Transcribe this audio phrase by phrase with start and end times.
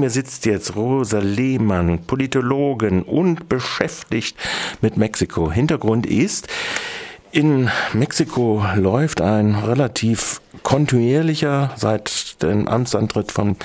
[0.00, 4.36] mir sitzt jetzt Rosa Lehmann, Politologin und beschäftigt
[4.80, 5.52] mit Mexiko.
[5.52, 6.48] Hintergrund ist,
[7.32, 13.56] in Mexiko läuft ein relativ kontinuierlicher seit dem Amtsantritt von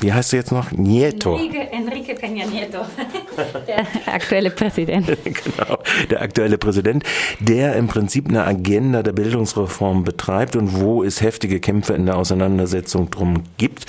[0.00, 0.70] wie heißt er jetzt noch?
[0.70, 1.34] Nieto.
[1.36, 2.78] Enrique, Enrique Peña Nieto,
[3.66, 5.06] der aktuelle Präsident.
[5.24, 5.78] genau,
[6.10, 7.04] der aktuelle Präsident,
[7.40, 12.16] der im Prinzip eine Agenda der Bildungsreform betreibt und wo es heftige Kämpfe in der
[12.16, 13.86] Auseinandersetzung drum gibt,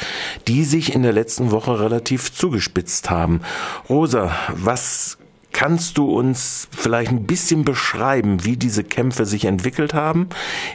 [0.48, 3.42] die sich in der letzten Woche relativ zugespitzt haben.
[3.90, 5.18] Rosa, was
[5.52, 10.30] Kannst du uns vielleicht ein bisschen beschreiben, wie diese Kämpfe sich entwickelt haben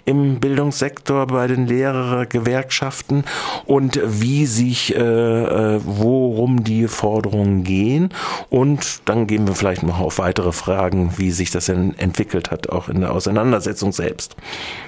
[0.05, 3.25] im Bildungssektor bei den Lehrergewerkschaften
[3.67, 8.11] und wie sich, äh, äh, worum die Forderungen gehen?
[8.51, 12.89] Und dann gehen wir vielleicht noch auf weitere Fragen, wie sich das entwickelt hat, auch
[12.89, 14.37] in der Auseinandersetzung selbst.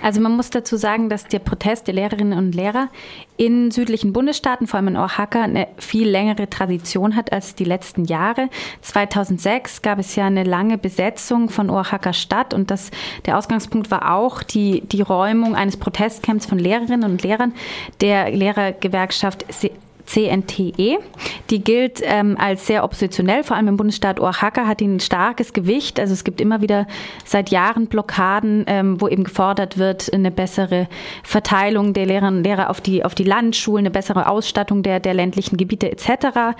[0.03, 2.89] Also man muss dazu sagen, dass der Protest der Lehrerinnen und Lehrer
[3.37, 8.05] in südlichen Bundesstaaten, vor allem in Oaxaca, eine viel längere Tradition hat als die letzten
[8.05, 8.49] Jahre.
[8.83, 12.91] 2006 gab es ja eine lange Besetzung von Oaxaca Stadt und das,
[13.27, 17.53] der Ausgangspunkt war auch die, die Räumung eines Protestcamps von Lehrerinnen und Lehrern
[18.01, 19.45] der Lehrergewerkschaft
[20.07, 20.99] CNTE.
[21.51, 25.53] Die gilt ähm, als sehr oppositionell, vor allem im Bundesstaat Oaxaca hat die ein starkes
[25.53, 26.01] Gewicht.
[26.01, 26.87] Also es gibt immer wieder
[27.25, 30.89] seit Jahren Blockaden, ähm, wo eben gefordert wird, eine bessere
[31.23, 35.15] Verteilung der Lehrerinnen und Lehrer auf die, auf die Landschulen, eine bessere Ausstattung der, der
[35.15, 36.57] ländlichen Gebiete etc.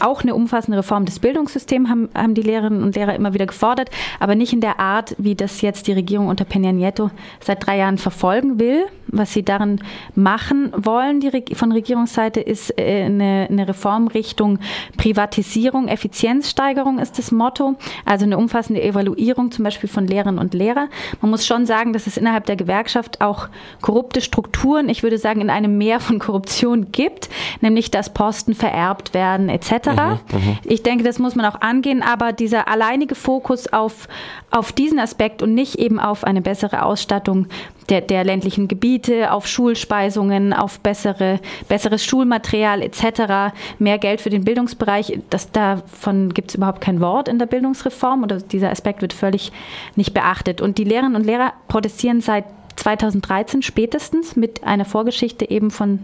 [0.00, 3.90] Auch eine umfassende Reform des Bildungssystems haben, haben die Lehrerinnen und Lehrer immer wieder gefordert,
[4.20, 7.78] aber nicht in der Art, wie das jetzt die Regierung unter Peña Nieto seit drei
[7.78, 8.84] Jahren verfolgen will.
[9.12, 9.80] Was sie darin
[10.14, 14.58] machen wollen, die von Regierungsseite, ist äh, eine, eine Reform Richtung
[14.96, 17.76] Privatisierung, Effizienzsteigerung ist das Motto.
[18.04, 20.88] Also eine umfassende Evaluierung zum Beispiel von Lehrern und Lehrer.
[21.20, 23.48] Man muss schon sagen, dass es innerhalb der Gewerkschaft auch
[23.80, 27.28] korrupte Strukturen, ich würde sagen, in einem Meer von Korruption gibt,
[27.60, 29.72] nämlich dass Posten vererbt werden etc.
[29.72, 34.08] Mhm, mhm, ich denke, das muss man auch angehen, aber dieser alleinige Fokus auf,
[34.50, 37.48] auf diesen Aspekt und nicht eben auf eine bessere Ausstattung
[37.88, 44.44] der, der ländlichen Gebiete, auf Schulspeisungen, auf bessere, besseres Schulmaterial etc., mehr Geld für den
[44.44, 45.18] Bildungsbereich.
[45.30, 49.52] Das, davon gibt es überhaupt kein Wort in der Bildungsreform oder dieser Aspekt wird völlig
[49.96, 50.60] nicht beachtet.
[50.60, 52.44] Und die Lehrerinnen und Lehrer protestieren seit
[52.76, 56.00] 2013 spätestens mit einer Vorgeschichte eben von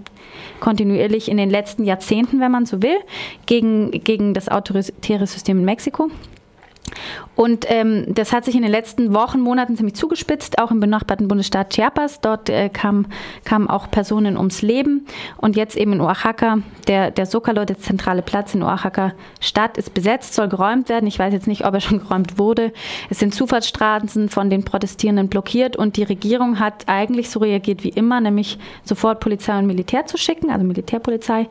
[0.60, 2.98] kontinuierlich in den letzten Jahrzehnten, wenn man so will,
[3.47, 6.10] gegen, gegen das autoritäre System in Mexiko.
[7.34, 11.28] Und ähm, das hat sich in den letzten Wochen, Monaten ziemlich zugespitzt, auch im benachbarten
[11.28, 12.20] Bundesstaat Chiapas.
[12.20, 13.06] Dort äh, kamen
[13.44, 15.06] kam auch Personen ums Leben.
[15.36, 16.58] Und jetzt eben in Oaxaca,
[16.88, 21.06] der, der Zocalo, der zentrale Platz in Oaxaca Stadt, ist besetzt, soll geräumt werden.
[21.06, 22.72] Ich weiß jetzt nicht, ob er schon geräumt wurde.
[23.08, 27.90] Es sind Zufahrtsstraßen von den Protestierenden blockiert und die Regierung hat eigentlich so reagiert wie
[27.90, 31.48] immer, nämlich sofort Polizei und Militär zu schicken, also Militärpolizei,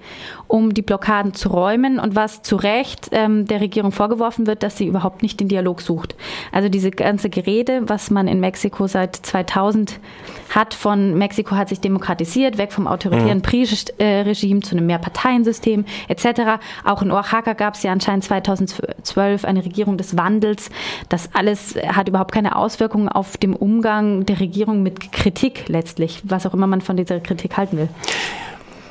[0.48, 2.00] um die Blockaden zu räumen.
[2.00, 5.82] Und was zu Recht ähm, der Regierung vorgeworfen wird, dass sie überhaupt nicht den Dialog
[5.82, 6.16] sucht.
[6.52, 10.00] Also diese ganze Gerede, was man in Mexiko seit 2000
[10.50, 13.42] hat, von Mexiko hat sich demokratisiert, weg vom autoritären mhm.
[13.42, 16.60] PRI-Regime zu einem Mehrparteiensystem etc.
[16.84, 20.70] Auch in Oaxaca gab es ja anscheinend 2012 eine Regierung des Wandels.
[21.10, 26.46] Das alles hat überhaupt keine Auswirkungen auf den Umgang der Regierung mit Kritik letztlich, was
[26.46, 27.90] auch immer man von dieser Kritik halten will.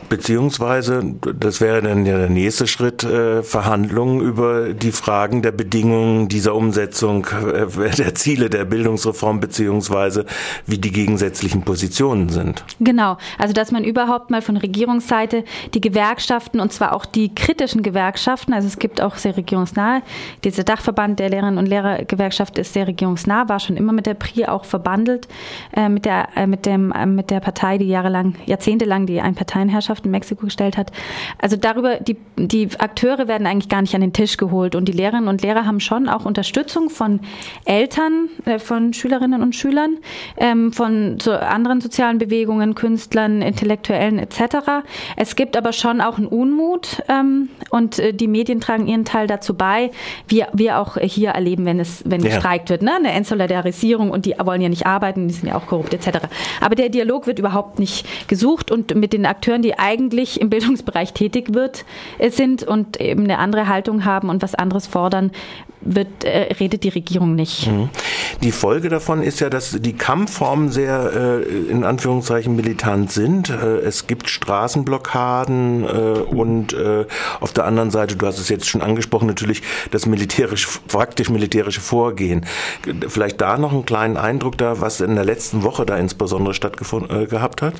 [0.08, 1.02] Beziehungsweise,
[1.38, 6.54] das wäre dann ja der nächste Schritt, äh, Verhandlungen über die Fragen der Bedingungen dieser
[6.54, 10.26] Umsetzung äh, der Ziele der Bildungsreform, beziehungsweise
[10.66, 12.64] wie die gegensätzlichen Positionen sind.
[12.80, 17.82] Genau, also dass man überhaupt mal von Regierungsseite die Gewerkschaften und zwar auch die kritischen
[17.82, 20.02] Gewerkschaften, also es gibt auch sehr regierungsnahe,
[20.44, 24.46] dieser Dachverband der Lehrerinnen und Lehrergewerkschaft ist sehr regierungsnah, war schon immer mit der PRI
[24.46, 25.28] auch verbandelt,
[25.72, 29.95] äh, mit, der, äh, mit, dem, äh, mit der Partei, die jahrelang, jahrzehntelang die Einparteienherrschaft
[29.96, 30.92] Gesellschaft in Mexiko gestellt hat.
[31.38, 34.92] Also darüber, die, die Akteure werden eigentlich gar nicht an den Tisch geholt und die
[34.92, 37.20] Lehrerinnen und Lehrer haben schon auch Unterstützung von
[37.64, 39.98] Eltern, äh, von Schülerinnen und Schülern,
[40.36, 44.84] ähm, von so anderen sozialen Bewegungen, Künstlern, Intellektuellen etc.
[45.16, 49.26] Es gibt aber schon auch einen Unmut ähm, und äh, die Medien tragen ihren Teil
[49.26, 49.90] dazu bei,
[50.28, 52.28] wie wir auch hier erleben, wenn es wenn ja.
[52.28, 52.96] gestreikt wird, ne?
[52.96, 56.26] eine Entsolidarisierung und die wollen ja nicht arbeiten, die sind ja auch korrupt etc.
[56.60, 61.12] Aber der Dialog wird überhaupt nicht gesucht und mit den Akteuren, die eigentlich im Bildungsbereich
[61.12, 61.84] tätig wird,
[62.18, 65.30] äh, sind und eben eine andere Haltung haben und was anderes fordern,
[65.80, 67.68] wird, äh, redet die Regierung nicht.
[67.68, 67.88] Mhm.
[68.42, 73.50] Die Folge davon ist ja, dass die Kampfformen sehr äh, in Anführungszeichen militant sind.
[73.50, 77.04] Äh, es gibt Straßenblockaden äh, und äh,
[77.38, 79.62] auf der anderen Seite, du hast es jetzt schon angesprochen, natürlich
[79.92, 82.44] das militärische, praktisch militärische Vorgehen.
[83.06, 87.28] Vielleicht da noch einen kleinen Eindruck da, was in der letzten Woche da insbesondere stattgefunden
[87.28, 87.74] gehabt hat?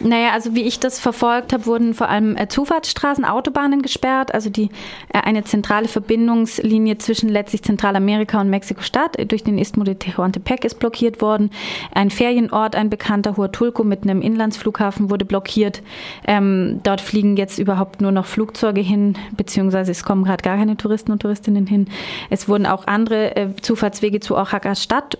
[0.00, 4.48] Naja, also wie ich das verfolgt habe, wurden vor allem äh, Zufahrtsstraßen, Autobahnen gesperrt, also
[4.48, 4.70] die
[5.12, 10.64] äh, eine zentrale Verbindungslinie zwischen letztlich Zentralamerika und Mexiko-Stadt äh, durch den Istmo de Tehuantepec
[10.64, 11.50] ist blockiert worden.
[11.92, 15.82] Ein Ferienort, ein bekannter Huatulco mit einem Inlandsflughafen wurde blockiert.
[16.26, 20.76] Ähm, dort fliegen jetzt überhaupt nur noch Flugzeuge hin, beziehungsweise es kommen gerade gar keine
[20.76, 21.88] Touristen und Touristinnen hin.
[22.30, 25.18] Es wurden auch andere äh, Zufahrtswege zu Oaxacas Stadt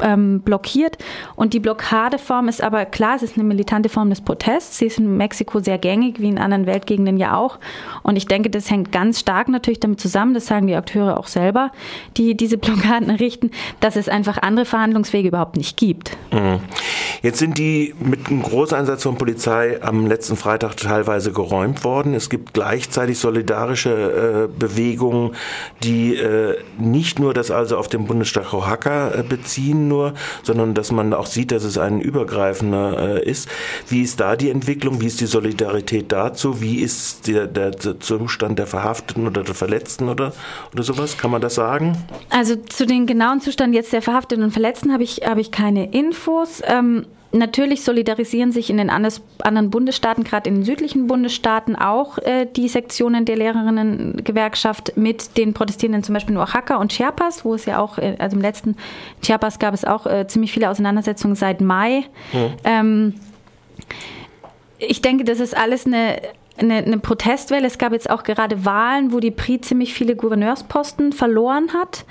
[0.00, 0.98] ähm, blockiert.
[1.36, 4.78] Und die Blockadeform ist aber klar, es ist eine militante Form des Protests.
[4.78, 7.58] Sie ist in Mexiko sehr gängig, wie in anderen Weltgegenden ja auch.
[8.02, 11.26] Und ich denke, das hängt ganz stark natürlich damit zusammen, das sagen die Akteure auch
[11.26, 11.70] selber,
[12.16, 13.50] die diese Blockaden errichten,
[13.80, 16.16] dass es einfach andere Verhandlungswege überhaupt nicht gibt.
[16.32, 16.60] Mhm.
[17.22, 22.14] Jetzt sind die mit einem Großeinsatz von Polizei am letzten Freitag teilweise geräumt worden.
[22.14, 25.32] Es gibt gleichzeitig solidarische äh, Bewegungen,
[25.82, 30.74] die äh, nicht nur das also auf den Bundesstaat Oaxaca äh, beziehen, Berlin nur, sondern
[30.74, 33.48] dass man auch sieht, dass es ein übergreifender äh, ist.
[33.88, 35.00] Wie ist da die Entwicklung?
[35.00, 36.60] Wie ist die Solidarität dazu?
[36.60, 40.32] Wie ist der, der, der Zustand der Verhafteten oder der Verletzten oder,
[40.72, 41.18] oder sowas?
[41.18, 41.96] Kann man das sagen?
[42.30, 45.90] Also zu den genauen Zustand jetzt der Verhafteten und Verletzten habe ich, habe ich keine
[45.92, 46.62] Infos.
[46.66, 52.46] Ähm Natürlich solidarisieren sich in den anderen Bundesstaaten, gerade in den südlichen Bundesstaaten, auch äh,
[52.46, 57.66] die Sektionen der Lehrerinnengewerkschaft mit den Protestierenden, zum Beispiel in Oaxaca und Chiapas, wo es
[57.66, 58.76] ja auch, äh, also im letzten
[59.20, 62.04] Chiapas gab es auch äh, ziemlich viele Auseinandersetzungen seit Mai.
[62.32, 62.52] Mhm.
[62.62, 63.14] Ähm,
[64.78, 66.18] ich denke, das ist alles eine
[66.56, 67.66] eine, eine, Protestwelle.
[67.66, 72.04] Es gab jetzt auch gerade Wahlen, wo die PRI ziemlich viele Gouverneursposten verloren hat.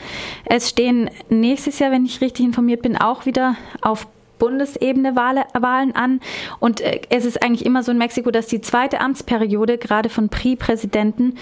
[0.44, 4.06] Es stehen nächstes Jahr, wenn ich richtig informiert bin, auch wieder auf
[4.44, 6.20] Bundesebene Wahlen an.
[6.60, 10.28] Und äh, es ist eigentlich immer so in Mexiko, dass die zweite Amtsperiode gerade von
[10.28, 11.36] PRI-Präsidenten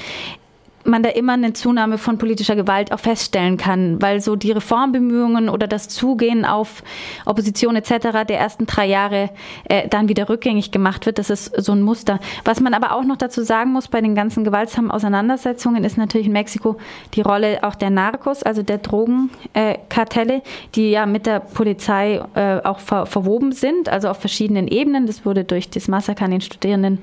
[0.83, 5.49] man da immer eine Zunahme von politischer Gewalt auch feststellen kann, weil so die Reformbemühungen
[5.49, 6.83] oder das Zugehen auf
[7.25, 8.25] Opposition etc.
[8.27, 9.29] der ersten drei Jahre
[9.65, 11.19] äh, dann wieder rückgängig gemacht wird.
[11.19, 12.19] Das ist so ein Muster.
[12.45, 16.27] Was man aber auch noch dazu sagen muss bei den ganzen gewaltsamen Auseinandersetzungen ist natürlich
[16.27, 16.77] in Mexiko
[17.13, 20.41] die Rolle auch der Narcos, also der Drogenkartelle, äh,
[20.75, 25.07] die ja mit der Polizei äh, auch ver verwoben sind, also auf verschiedenen Ebenen.
[25.07, 26.99] Das wurde durch das Massaker an den Studierenden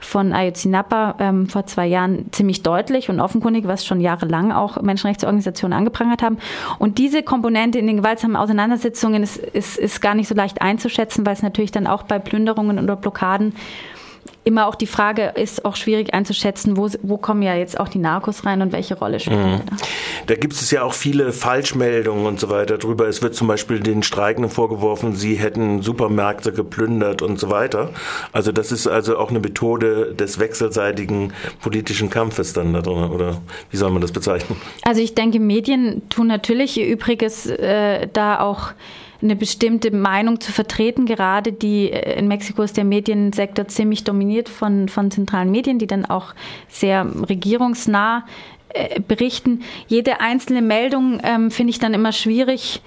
[0.00, 5.76] von Ayotzinapa ähm, vor zwei Jahren ziemlich deutlich und offenkundig, was schon jahrelang auch Menschenrechtsorganisationen
[5.76, 6.38] angeprangert haben.
[6.78, 11.24] Und diese Komponente in den gewaltsamen Auseinandersetzungen ist, ist, ist gar nicht so leicht einzuschätzen,
[11.24, 13.54] weil es natürlich dann auch bei Plünderungen oder Blockaden
[14.44, 17.98] immer auch die Frage ist auch schwierig einzuschätzen, wo, wo kommen ja jetzt auch die
[17.98, 19.66] Narcos rein und welche Rolle spielen mhm.
[19.70, 19.76] da?
[20.26, 23.08] Da gibt es ja auch viele Falschmeldungen und so weiter drüber.
[23.08, 27.90] Es wird zum Beispiel den Streikenden vorgeworfen, sie hätten Supermärkte geplündert und so weiter.
[28.32, 33.40] Also das ist also auch eine Methode des wechselseitigen politischen Kampfes dann da drin, oder
[33.70, 34.60] wie soll man das bezeichnen?
[34.82, 38.72] Also ich denke, Medien tun natürlich ihr Übriges äh, da auch
[39.22, 41.06] eine bestimmte Meinung zu vertreten.
[41.06, 45.86] Gerade die äh, in Mexiko ist der Mediensektor ziemlich dominiert von, von zentralen Medien, die
[45.86, 46.34] dann auch
[46.68, 48.26] sehr regierungsnah
[48.70, 49.62] äh, berichten.
[49.86, 52.80] Jede einzelne Meldung ähm, finde ich dann immer schwierig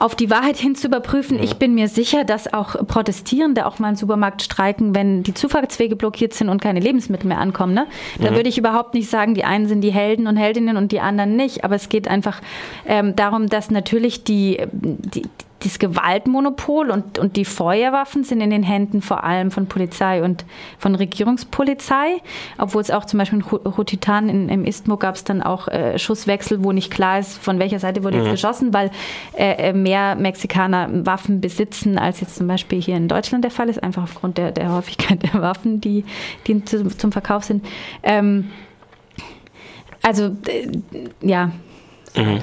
[0.00, 1.38] auf die Wahrheit hin zu überprüfen.
[1.40, 5.94] Ich bin mir sicher, dass auch Protestierende auch mal im Supermarkt streiken, wenn die Zufahrtswege
[5.94, 7.74] blockiert sind und keine Lebensmittel mehr ankommen.
[7.74, 7.86] Ne?
[8.18, 8.36] Da mhm.
[8.36, 11.36] würde ich überhaupt nicht sagen, die einen sind die Helden und Heldinnen und die anderen
[11.36, 11.64] nicht.
[11.64, 12.40] Aber es geht einfach
[12.86, 15.22] ähm, darum, dass natürlich die, die,
[15.60, 20.44] das Gewaltmonopol und, und die Feuerwaffen sind in den Händen vor allem von Polizei und
[20.78, 22.20] von Regierungspolizei,
[22.58, 25.98] obwohl es auch zum Beispiel in Hutitan in, im Istmo gab es dann auch äh,
[25.98, 28.24] Schusswechsel, wo nicht klar ist, von welcher Seite wurde mhm.
[28.24, 28.90] jetzt geschossen, weil
[29.36, 33.68] äh, äh, mehr Mexikaner Waffen besitzen, als jetzt zum Beispiel hier in Deutschland der Fall
[33.68, 36.04] ist, einfach aufgrund der, der Häufigkeit der Waffen, die,
[36.46, 37.66] die zu, zum Verkauf sind.
[38.02, 38.50] Ähm,
[40.02, 40.70] also, äh,
[41.20, 41.50] ja.
[42.16, 42.40] Mhm.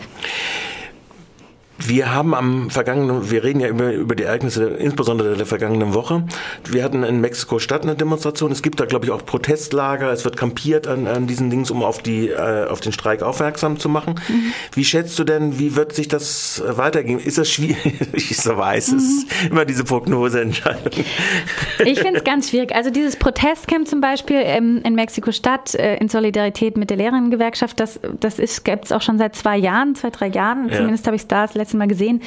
[1.77, 6.23] Wir haben am vergangenen, wir reden ja über, über die Ereignisse, insbesondere der vergangenen Woche.
[6.65, 8.51] Wir hatten in Mexiko-Stadt eine Demonstration.
[8.51, 10.11] Es gibt da, glaube ich, auch Protestlager.
[10.11, 13.79] Es wird kampiert an, an diesen Dings, um auf, die, äh, auf den Streik aufmerksam
[13.79, 14.15] zu machen.
[14.27, 14.53] Mhm.
[14.73, 17.19] Wie schätzt du denn, wie wird sich das weitergehen?
[17.19, 17.77] Ist das schwierig?
[18.17, 18.97] Ich so weiß, mhm.
[18.97, 20.91] es ist immer diese Prognoseentscheidung.
[21.85, 22.73] Ich finde es ganz schwierig.
[22.73, 27.99] Also dieses Protestcamp zum Beispiel ähm, in Mexiko-Stadt äh, in Solidarität mit der Lehrerinnengewerkschaft, das,
[28.19, 30.69] das gibt es auch schon seit zwei Jahren, zwei, drei Jahren.
[30.69, 30.77] Ja.
[30.77, 32.21] Zumindest habe ich es da das letzte letzte Mal gesehen,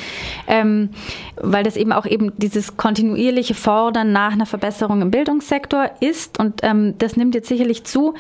[0.47, 0.90] ähm,
[1.37, 6.61] weil das eben auch eben dieses kontinuierliche Fordern nach einer Verbesserung im Bildungssektor ist und
[6.62, 8.14] ähm, das nimmt jetzt sicherlich zu.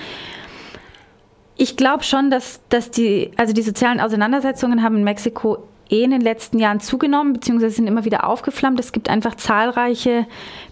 [1.56, 5.58] Ich glaube schon, dass, dass die, also die sozialen Auseinandersetzungen haben in Mexiko
[5.90, 8.80] eh in den letzten Jahren zugenommen, beziehungsweise sind immer wieder aufgeflammt.
[8.80, 10.26] Es gibt einfach zahlreiche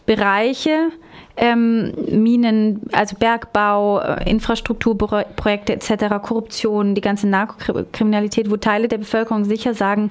[0.06, 0.88] Bereiche,
[1.38, 9.44] ähm, Minen, also Bergbau, äh, Infrastrukturprojekte etc., Korruption, die ganze Narkokriminalität, wo Teile der Bevölkerung
[9.44, 10.10] sicher sagen,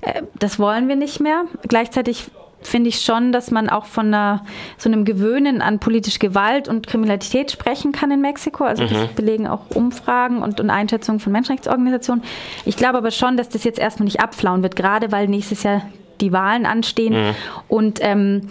[0.00, 1.44] äh, das wollen wir nicht mehr.
[1.68, 2.26] Gleichzeitig
[2.62, 4.44] finde ich schon, dass man auch von einer,
[4.78, 8.64] so einem Gewöhnen an politische Gewalt und Kriminalität sprechen kann in Mexiko.
[8.64, 9.14] Also das mhm.
[9.14, 12.24] belegen auch Umfragen und, und Einschätzungen von Menschenrechtsorganisationen.
[12.64, 15.82] Ich glaube aber schon, dass das jetzt erstmal nicht abflauen wird, gerade weil nächstes Jahr
[16.20, 17.14] die Wahlen anstehen.
[17.14, 17.34] Mhm.
[17.68, 18.48] Und ähm,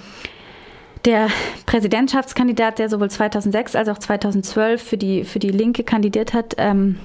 [1.06, 1.28] der
[1.66, 6.98] Präsidentschaftskandidat, der sowohl 2006 als auch 2012 für die, für die Linke kandidiert hat, ähm,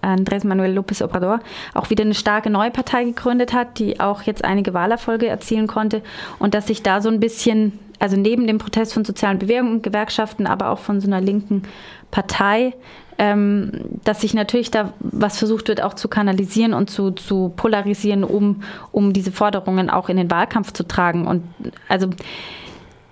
[0.00, 1.40] Andrés Manuel López Obrador
[1.74, 6.02] auch wieder eine starke neue Partei gegründet hat, die auch jetzt einige Wahlerfolge erzielen konnte
[6.38, 9.82] und dass sich da so ein bisschen, also neben dem Protest von sozialen Bewegungen und
[9.82, 11.64] Gewerkschaften, aber auch von so einer linken
[12.10, 12.74] Partei,
[13.18, 13.72] ähm,
[14.04, 18.62] dass sich natürlich da was versucht wird, auch zu kanalisieren und zu, zu polarisieren, um,
[18.92, 21.26] um diese Forderungen auch in den Wahlkampf zu tragen.
[21.26, 21.42] Und
[21.88, 22.08] also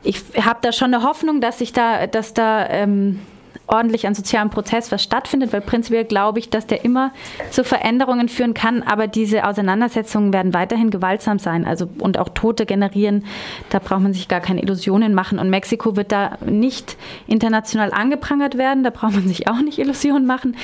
[0.07, 3.21] ich habe da schon eine Hoffnung, dass sich da, dass da ähm,
[3.67, 7.13] ordentlich an sozialem Prozess was stattfindet, weil prinzipiell glaube ich, dass der immer
[7.51, 12.67] zu Veränderungen führen kann, aber diese Auseinandersetzungen werden weiterhin gewaltsam sein, also und auch Tote
[12.67, 13.25] generieren.
[13.71, 15.39] Da braucht man sich gar keine Illusionen machen.
[15.39, 16.97] Und Mexiko wird da nicht
[17.27, 20.57] international angeprangert werden, da braucht man sich auch nicht Illusionen machen,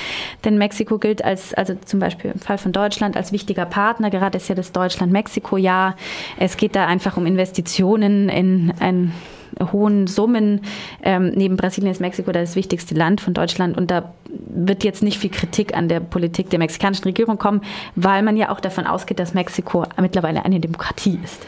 [0.43, 4.37] denn Mexiko gilt als, also zum Beispiel im Fall von Deutschland als wichtiger Partner, gerade
[4.37, 5.95] ist ja das Deutschland-Mexiko-Jahr.
[6.37, 9.13] Es geht da einfach um Investitionen in ein
[9.71, 10.61] hohen Summen.
[11.01, 15.19] Ähm, neben Brasilien ist Mexiko das wichtigste Land von Deutschland und da wird jetzt nicht
[15.19, 17.61] viel Kritik an der Politik der mexikanischen Regierung kommen,
[17.95, 21.45] weil man ja auch davon ausgeht, dass Mexiko mittlerweile eine Demokratie ist.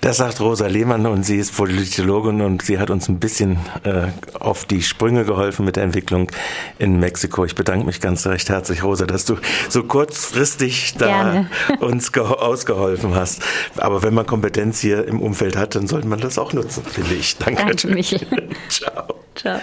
[0.00, 4.08] Das sagt Rosa Lehmann und sie ist Politologin und sie hat uns ein bisschen äh,
[4.38, 6.30] auf die Sprünge geholfen mit der Entwicklung
[6.78, 7.44] in Mexiko.
[7.44, 9.36] Ich bedanke mich ganz recht herzlich, Rosa, dass du
[9.68, 11.50] so kurzfristig da Gerne.
[11.80, 13.42] uns ausgeholfen hast.
[13.76, 17.14] Aber wenn man Kompetenz hier im Umfeld hat, dann sollte man das auch nutzen, finde
[17.14, 17.36] ich.
[17.36, 17.66] Danke.
[17.66, 18.26] Danke, Michel.
[18.68, 19.14] Ciao.
[19.34, 19.60] Ciao.